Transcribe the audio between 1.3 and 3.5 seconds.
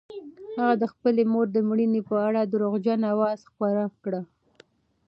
مور د مړینې په اړه درواغجنه اوازه